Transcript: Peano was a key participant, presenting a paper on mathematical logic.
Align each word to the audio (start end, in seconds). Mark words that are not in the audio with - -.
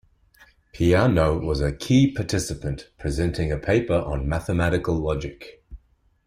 Peano 0.73 1.39
was 1.39 1.61
a 1.61 1.71
key 1.71 2.11
participant, 2.11 2.89
presenting 2.97 3.51
a 3.51 3.57
paper 3.59 3.93
on 4.03 4.27
mathematical 4.27 4.95
logic. 4.95 5.61